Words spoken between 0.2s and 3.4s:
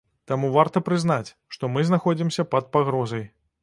Таму варта прызнаць, што мы знаходзімся пад пагрозай.